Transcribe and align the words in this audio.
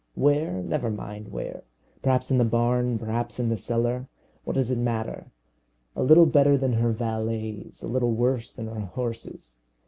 Where? 0.15 0.63
never 0.63 0.89
mind 0.89 1.31
where. 1.31 1.61
Perhaps 2.01 2.31
in 2.31 2.39
the 2.39 2.43
barn, 2.43 2.97
perhaps 2.97 3.39
in 3.39 3.49
the 3.49 3.55
cellar; 3.55 4.07
what 4.45 4.53
does 4.55 4.71
it 4.71 4.79
matter? 4.79 5.27
A 5.95 6.01
little 6.01 6.25
better 6.25 6.57
than 6.57 6.73
her 6.73 6.91
valets, 6.91 7.83
a 7.83 7.87
little 7.87 8.11
worse 8.11 8.51
than 8.51 8.65
her 8.65 8.79
horses. 8.79 9.57